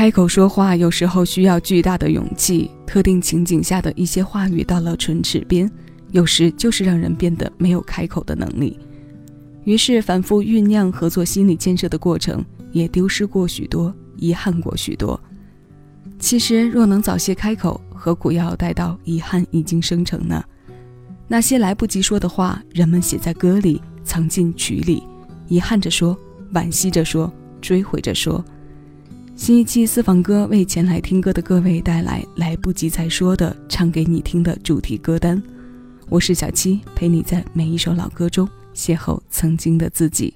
[0.00, 5.70] 开口说话有时候需要巨大的勇气，特定情景下的一些话语到了唇齿边，
[6.10, 8.78] 有时就是让人变得没有开口的能力。
[9.64, 12.42] 于是反复酝酿和做心理建设的过程，
[12.72, 15.20] 也丢失过许多，遗憾过许多。
[16.18, 20.42] 其实若能早些开口，何苦要待到遗憾已经生成呢？
[21.28, 25.02] 那些来不及说的话，人们写在歌里，藏进曲里，
[25.46, 26.16] 遗憾着说，
[26.54, 27.30] 惋惜着说，
[27.60, 28.42] 追悔着说。
[29.40, 35.42] 新一期私房歌为前来听歌的各位带来来不及再说的唱给你听的主题歌单。
[36.10, 40.34] 我是小七，陪你在每一首老歌中邂逅曾经的自己。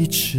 [0.00, 0.38] 老地址，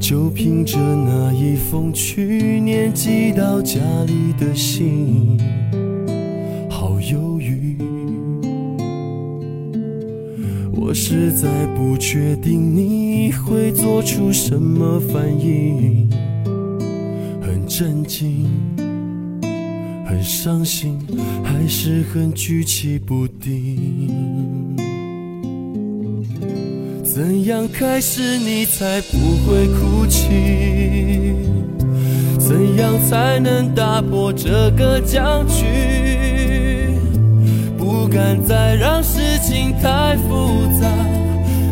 [0.00, 5.38] 就凭着那一封去年寄到家里的信，
[6.68, 7.76] 好犹豫，
[10.74, 16.10] 我实在不确定你会做出什么反应，
[17.40, 18.50] 很震惊。
[20.04, 20.98] 很伤心，
[21.44, 24.37] 还是很举棋不定。
[27.18, 31.34] 怎样开始你才不会哭泣？
[32.38, 35.64] 怎样才能打破这个僵局？
[37.76, 40.88] 不敢再让事情太复杂。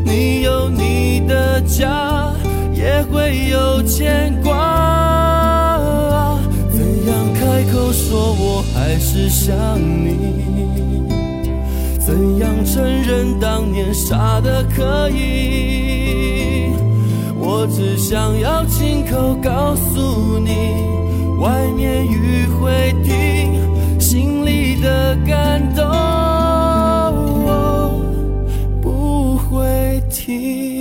[0.04, 2.34] 你有你的家，
[2.74, 6.36] 也会有牵挂。
[6.72, 11.05] 怎样开口说我还是想你，
[12.06, 16.70] 怎样承认当年傻的可以？
[17.36, 20.52] 我只想要亲口告诉你，
[21.40, 23.60] 外面雨会停，
[23.98, 25.84] 心里的感动
[28.80, 30.75] 不会停。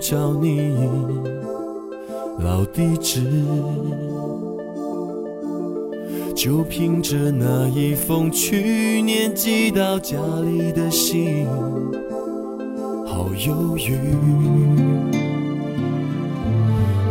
[0.00, 0.72] 找你，
[2.38, 3.22] 老地址。
[6.34, 11.46] 就凭着那一封去年寄到家里的信，
[13.06, 13.98] 好犹豫。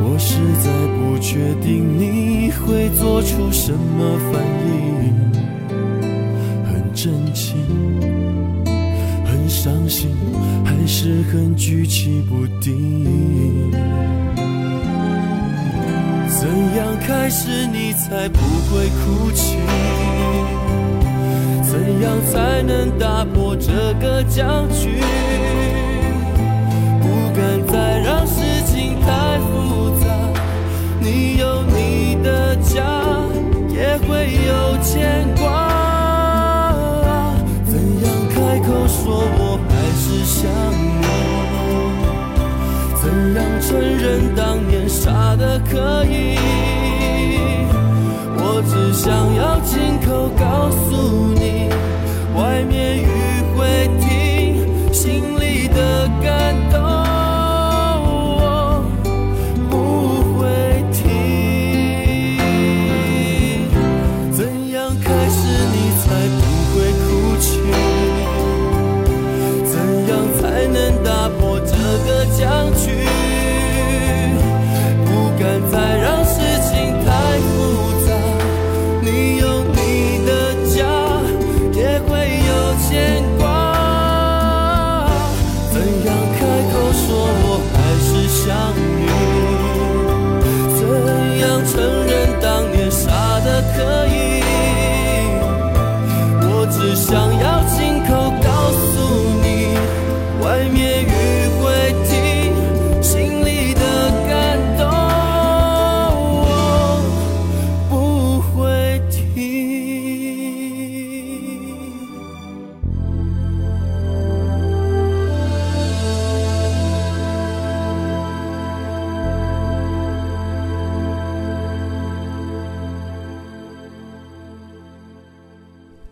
[0.01, 5.13] 我实在不确定你会做出什么反应，
[6.65, 7.55] 很震惊。
[9.25, 10.09] 很伤心
[10.91, 13.71] 是很举棋不定，
[16.27, 19.55] 怎样开始你才不会哭泣？
[21.61, 24.99] 怎样才能打破这个僵局？
[44.99, 46.28] 傻的可以？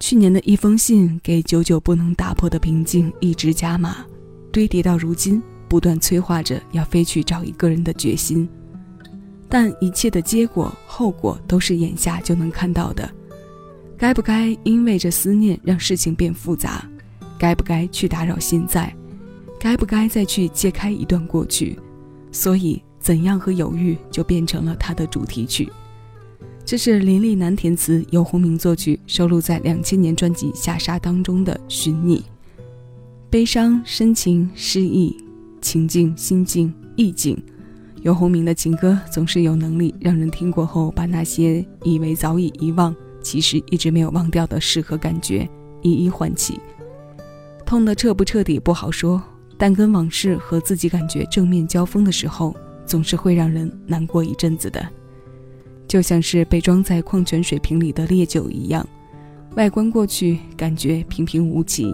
[0.07, 4.05] 去年的一封信给久久不能打破的平静一直加码，
[4.53, 8.47] 堆叠到如今，不断催化着要飞去找一个人的决心。
[9.49, 13.11] 但一切的结果、后果都是眼下就能看到的。
[13.97, 16.89] 该不该因为这思念让事情变复杂？
[17.37, 18.95] 该不该去打扰现在？
[19.59, 21.77] 该不该再去揭开一段过去？
[22.31, 25.69] 所以，怎样和犹豫就变成了他的主题曲。
[26.67, 32.17] 这是林立南填词，由洪明作曲，收录在两千年专辑《下沙》当中的《寻你》。
[33.29, 35.15] 悲伤、深情、诗意、
[35.61, 37.41] 情境、心境、意境。
[38.01, 42.93] 尤鸿明的情歌总是有能力让人听过后，把那些以为早已遗忘，
[43.23, 45.49] 其实一直没有忘掉的事和感觉
[45.81, 46.59] 一一唤起。
[47.65, 49.23] 痛的彻不彻底不好说，
[49.57, 52.53] 但跟往事和自己感觉正面交锋的时候，
[52.85, 54.85] 总是会让人难过一阵子的。
[55.87, 58.85] 就像是被装在矿泉水瓶里的烈酒一样，
[59.55, 61.93] 外观过去感觉平平无奇，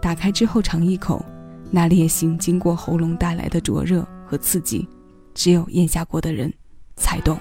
[0.00, 1.24] 打开之后尝一口，
[1.70, 4.88] 那烈性经过喉咙带来的灼热和刺激。
[5.34, 6.50] 只有咽下过的人
[6.96, 7.38] 才懂。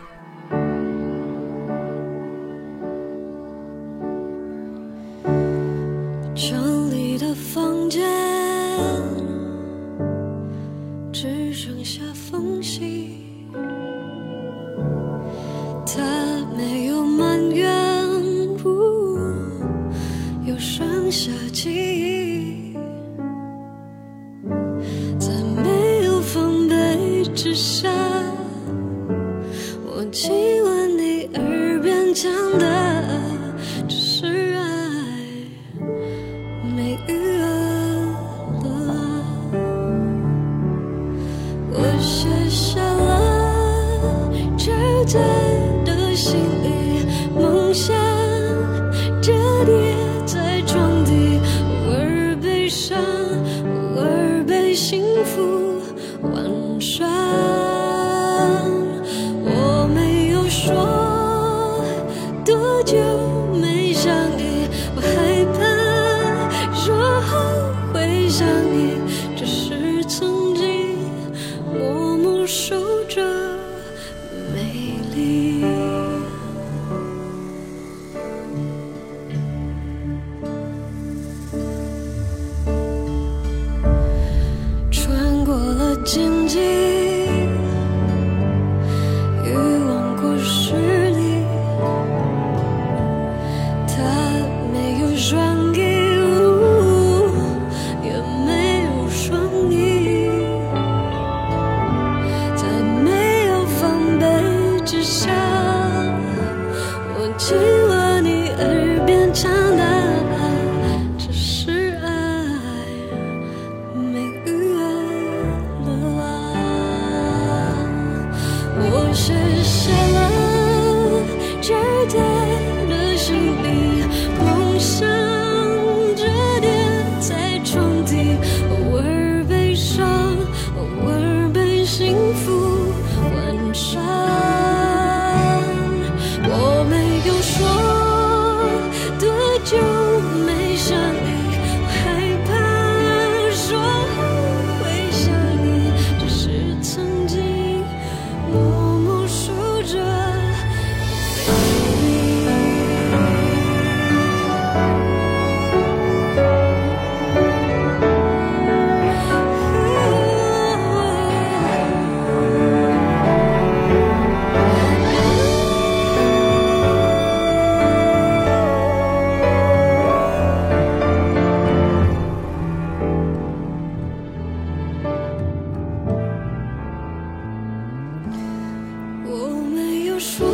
[180.19, 180.47] 说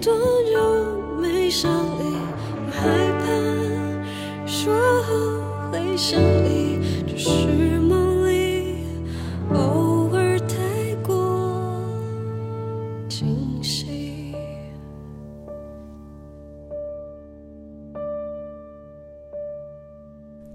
[0.00, 0.14] 多
[0.44, 2.16] 久没想你
[2.54, 2.86] 我害
[3.18, 8.84] 怕说后会想你只是梦里
[9.52, 10.56] 偶尔太
[11.02, 11.88] 过
[13.08, 14.32] 清晰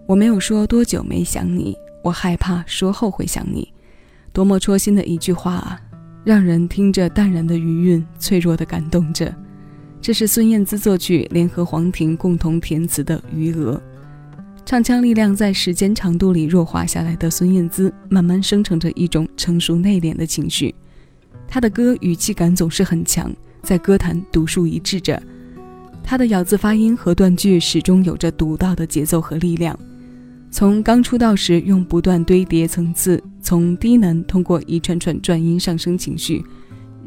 [0.05, 3.77] 我没有说多久没想你我害怕说后会想你。
[4.37, 5.81] 多么戳心的一句话啊
[6.27, 9.33] 让人听着淡然的余韵，脆弱的感动着。
[10.01, 13.81] 这是孙燕姿作曲，联合黄婷共同填词的《余额》。
[14.65, 20.75] 唱腔力量在时间长度里弱化下来的孙燕姿，慢慢生成着一种成熟内敛的情绪。
[21.47, 25.23] 她的歌语气感总是很强，在歌坛独树一帜着。
[26.03, 29.79] 她的咬字发音和断句始终有着独到的节奏和力量。
[30.49, 36.43] 从刚出道时用不断堆叠层次，从低能通过一串串转音上升情绪，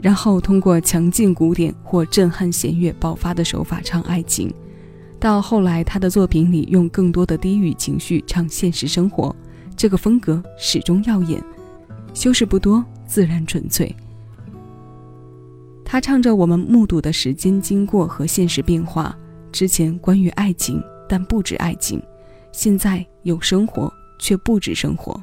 [0.01, 4.53] 然后通过强劲鼓点或震撼弦乐爆发的手法唱爱情，
[5.19, 9.35] 到后来他的作品里用更多的低语情绪唱现实生活，
[9.77, 11.43] 这个风格始终耀眼，
[12.15, 13.95] 修饰不多，自然纯粹。
[15.85, 19.17] 他唱着我们目睹的时间经过和现实变化，
[19.51, 22.01] 之前关于爱情，但不止爱情。
[22.53, 25.23] 现在有生活，却不止生活，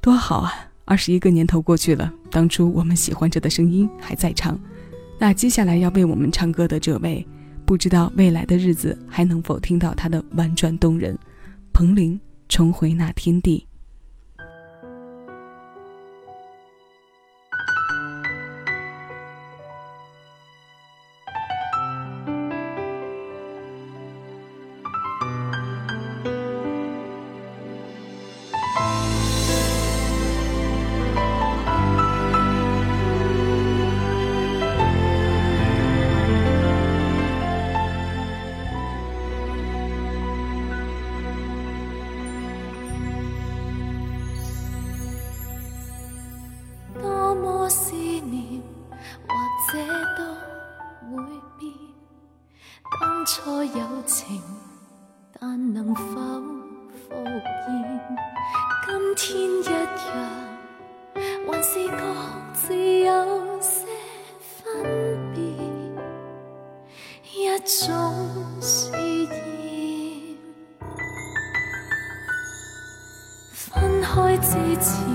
[0.00, 0.52] 多好啊！
[0.84, 4.58] 二十一个年头过去了，当初我们喜欢着的声音还在唱，
[5.18, 7.24] 那接下来要为我们唱歌的这位，
[7.64, 11.16] 不知道未来的日子还能否听到他的婉转动人。
[11.72, 13.64] 彭羚重回那天地。
[74.80, 75.09] 之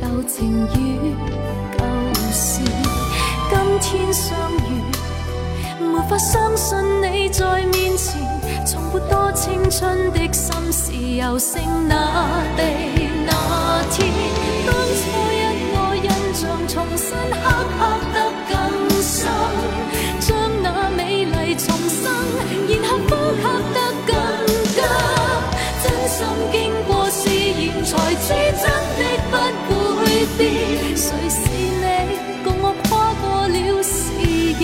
[0.00, 1.14] 旧情与
[1.76, 1.84] 旧
[2.32, 2.62] 事，
[3.50, 4.34] 今天相
[4.70, 4.80] 遇，
[5.78, 8.18] 没法相信你在面前，
[8.64, 12.62] 从没多青春的心事，又剩那地
[13.26, 14.08] 那天，
[14.66, 15.00] 当初
[15.36, 15.36] 一
[15.74, 17.44] 个印象重新刻
[17.76, 17.78] 刻
[18.14, 18.16] 得
[18.48, 18.56] 更
[19.02, 19.28] 深，
[20.18, 20.28] 将
[20.62, 22.10] 那美丽重生，
[22.70, 23.42] 然后呼吸
[23.74, 23.76] 得
[24.06, 24.16] 更
[24.64, 24.80] 急，
[25.82, 26.18] 真心
[26.50, 26.56] 经
[26.88, 28.64] 过试验才知真
[28.96, 29.19] 的。
[31.10, 31.84] 谁是你，
[32.44, 33.90] 共我跨过了时
[34.60, 34.62] 日？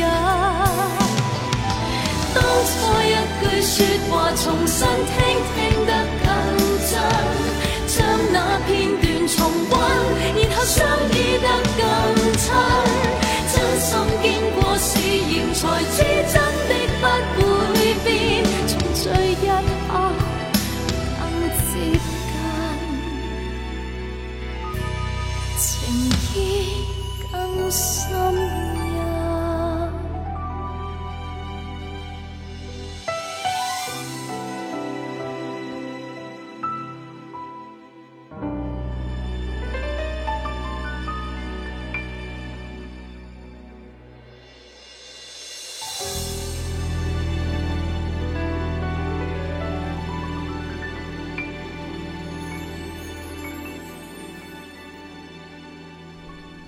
[2.32, 2.38] 当
[2.70, 2.72] 初
[3.02, 3.04] 一
[3.42, 3.74] 句说
[4.08, 5.18] 话，重新听
[5.56, 5.90] 听得
[6.22, 6.24] 更
[6.86, 6.94] 真，
[7.88, 7.96] 将
[8.32, 8.70] 那片
[9.02, 9.34] 段重
[9.70, 9.74] 温，
[10.38, 10.78] 然后相
[11.10, 11.12] 依
[11.42, 11.44] 得
[11.76, 11.82] 更
[12.38, 12.44] 亲。
[13.52, 13.90] 真心
[14.22, 14.24] 经
[14.54, 15.58] 过试验，才
[15.96, 15.98] 知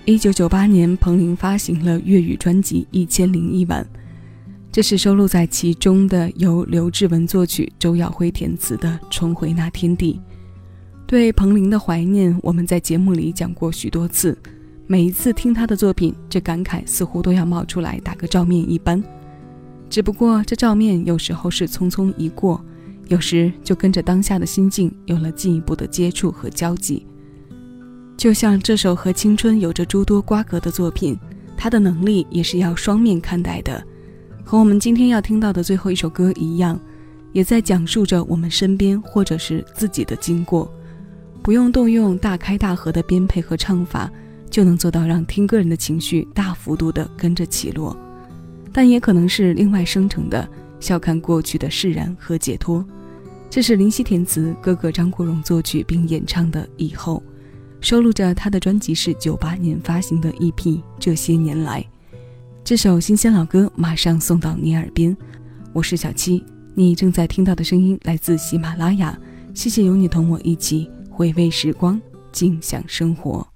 [0.09, 3.83] 一九九八年，彭羚发行了粤语专辑《一千零一晚》，
[4.71, 10.13] 这是收录在其中的由刘志文作曲、周耀辉填词的《重回那天地》。
[11.05, 14.35] 对彭羚的怀念，我们在节目里讲过许多次。
[14.87, 19.03] 每一次听他的作品，这感慨似乎都要冒出来打个照面一般。
[19.91, 22.59] 只不过这照面有时候是匆匆一过，
[23.09, 27.05] 有时就跟着当下的心境有了进一步的接触和交集。
[28.19, 31.17] 就像这首和青春有着诸多瓜葛的作品，
[31.55, 33.81] 它的能力也是要双面看待的，
[34.43, 36.77] 和我们今天要听到的最后一首歌一样，
[37.31, 40.69] 也在讲述着我们身边或者是自己的经过，
[41.41, 44.11] 不用动用大开大合的编配和唱法，
[44.49, 47.95] 就能做到让听歌人的情绪大幅度的跟着起落，
[48.73, 50.45] 但也可能是另外生成的
[50.81, 52.85] 笑看过去的释然和解脱。
[53.49, 57.23] 这是林夕填词，哥哥张国荣作曲并演唱的《以后》。
[57.81, 60.53] 收录着他的专辑是九八年发行的 EP
[60.99, 61.81] 《这些年来》，
[62.63, 65.15] 这首新鲜老歌马上送到你耳边。
[65.71, 66.43] 我是小七，
[66.75, 69.17] 你正在听到的声音来自喜马拉雅。
[69.53, 71.99] 谢谢有你同我一起回味时光，
[72.33, 73.48] 静享生活。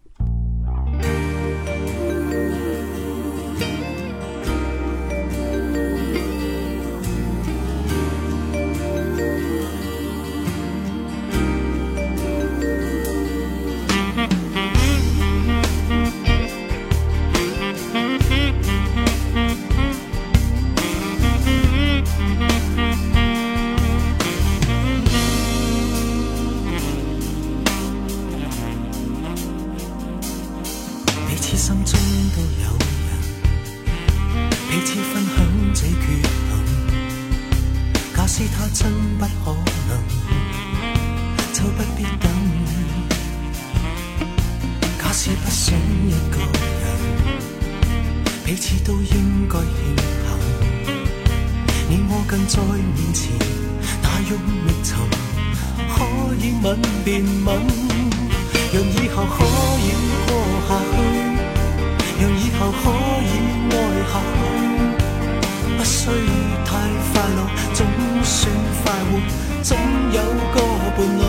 [69.63, 69.77] 总
[70.11, 70.21] 有
[70.53, 70.59] 个
[70.97, 71.23] 伴侣，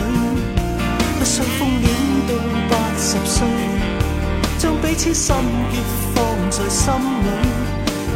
[1.21, 1.89] 不想疯恋
[2.27, 2.35] 到
[2.69, 3.47] 八十岁，
[4.59, 5.37] 将彼此心
[5.71, 5.79] 结
[6.13, 7.29] 放在心里。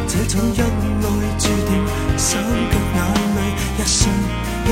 [0.09, 1.05] 这种恩爱
[1.39, 1.71] 注定，
[2.17, 2.99] 三脚眼
[3.35, 3.39] 泪
[3.77, 4.11] 一生
[4.65, 4.67] 一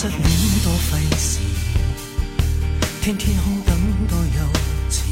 [0.00, 0.20] 失恋
[0.62, 1.40] 多费事。
[3.02, 4.38] 天天空等多幼
[4.88, 5.02] 稚，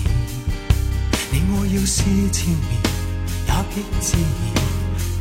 [1.33, 2.62] 你我要是缠绵
[3.49, 4.55] 也极自然，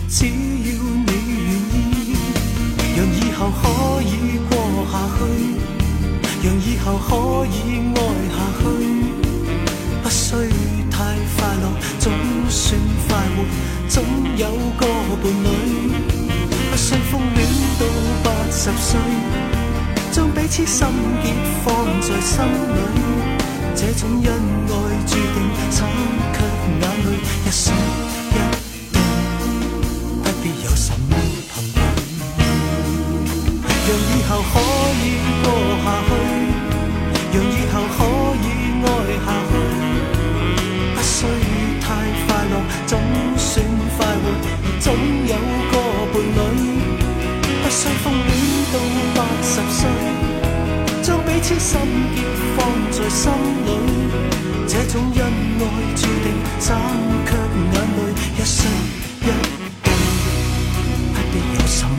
[0.08, 1.10] 只要你
[1.42, 2.14] 愿意，
[2.96, 3.64] 让以后可
[4.04, 4.54] 以过
[4.92, 5.20] 下去，
[6.44, 7.10] 让以后可
[7.48, 7.58] 以
[7.90, 7.98] 爱
[8.30, 8.64] 下去，
[10.04, 10.26] 不需
[10.92, 10.96] 太
[11.36, 11.66] 快乐，
[11.98, 12.14] 总
[12.52, 13.36] 算快活，
[13.90, 14.04] 总
[14.38, 14.46] 有
[14.78, 14.86] 个
[15.24, 15.46] 伴侣，
[16.76, 17.48] 不需疯恋
[17.80, 17.86] 到
[18.22, 19.00] 八十岁。
[20.12, 20.86] 将彼此心
[21.24, 21.32] 结
[21.64, 22.80] 放在心里，
[23.74, 24.30] 这种恩
[24.68, 24.72] 爱
[25.08, 25.38] 注定
[25.72, 25.88] 惨
[26.34, 26.38] 却
[26.82, 27.08] 眼泪
[27.46, 28.36] 一双一
[28.92, 28.98] 对，
[30.22, 31.16] 不必有什么
[31.48, 31.80] 凭据，
[33.88, 34.54] 让以后可
[35.00, 35.02] 以
[35.44, 35.48] 过
[35.82, 36.12] 下去，
[37.32, 37.98] 让以后可
[38.44, 38.46] 以
[38.84, 38.86] 爱
[39.24, 39.52] 下去，
[40.94, 41.16] 不需
[41.80, 41.88] 太
[42.28, 42.54] 快乐，
[42.86, 42.92] 总
[43.38, 43.64] 算
[43.96, 44.26] 快活，
[44.82, 44.86] 总
[45.26, 45.32] 有
[49.56, 49.88] 十岁。
[51.02, 51.80] 将彼此心
[52.14, 52.22] 结
[52.58, 53.32] 放在心
[53.66, 53.70] 里，
[54.68, 55.62] 这种恩爱
[55.96, 56.28] 注定
[56.60, 56.78] 暂
[57.26, 57.32] 却
[57.72, 58.00] 眼泪
[58.38, 58.58] 一生
[59.22, 59.24] 一
[59.82, 59.88] 对，
[61.14, 61.94] 不必有什么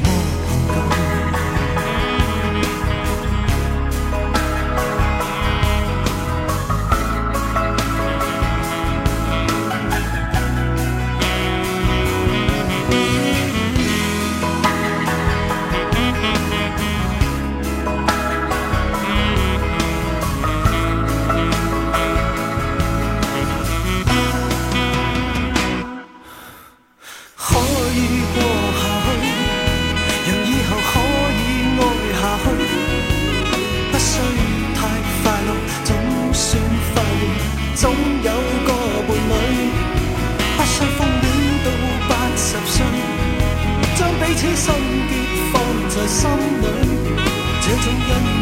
[46.06, 46.66] 心里，
[47.62, 48.35] 这种恩。